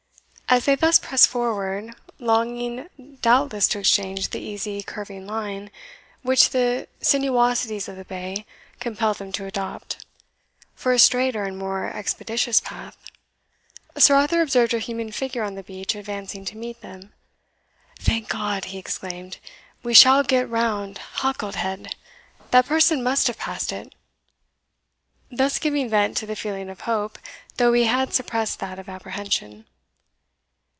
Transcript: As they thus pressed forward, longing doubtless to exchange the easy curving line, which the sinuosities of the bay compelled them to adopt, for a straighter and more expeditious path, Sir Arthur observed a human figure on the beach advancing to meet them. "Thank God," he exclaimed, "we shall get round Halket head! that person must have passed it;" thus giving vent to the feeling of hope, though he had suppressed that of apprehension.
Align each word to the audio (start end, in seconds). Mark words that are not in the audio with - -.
As 0.53 0.65
they 0.65 0.75
thus 0.75 0.99
pressed 0.99 1.29
forward, 1.29 1.95
longing 2.19 2.89
doubtless 3.21 3.69
to 3.69 3.79
exchange 3.79 4.31
the 4.31 4.41
easy 4.41 4.83
curving 4.83 5.25
line, 5.25 5.71
which 6.23 6.49
the 6.49 6.89
sinuosities 6.99 7.87
of 7.87 7.95
the 7.95 8.03
bay 8.03 8.45
compelled 8.81 9.19
them 9.19 9.31
to 9.31 9.45
adopt, 9.45 10.05
for 10.75 10.91
a 10.91 10.99
straighter 10.99 11.45
and 11.45 11.57
more 11.57 11.89
expeditious 11.89 12.59
path, 12.59 12.97
Sir 13.97 14.15
Arthur 14.15 14.41
observed 14.41 14.73
a 14.73 14.79
human 14.79 15.13
figure 15.13 15.41
on 15.45 15.55
the 15.55 15.63
beach 15.63 15.95
advancing 15.95 16.43
to 16.43 16.57
meet 16.57 16.81
them. 16.81 17.13
"Thank 17.97 18.27
God," 18.27 18.65
he 18.65 18.77
exclaimed, 18.77 19.37
"we 19.83 19.93
shall 19.93 20.21
get 20.21 20.49
round 20.49 20.97
Halket 21.21 21.55
head! 21.55 21.95
that 22.49 22.65
person 22.65 23.01
must 23.01 23.27
have 23.27 23.37
passed 23.37 23.71
it;" 23.71 23.95
thus 25.31 25.59
giving 25.59 25.87
vent 25.89 26.17
to 26.17 26.25
the 26.25 26.35
feeling 26.35 26.69
of 26.69 26.81
hope, 26.81 27.17
though 27.55 27.71
he 27.71 27.85
had 27.85 28.13
suppressed 28.13 28.59
that 28.59 28.79
of 28.79 28.89
apprehension. 28.89 29.63